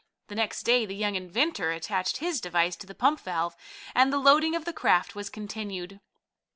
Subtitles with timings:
[0.29, 3.55] The next day the young inventor attached his device to the pump valve,
[3.93, 5.99] and the loading of the craft was continued.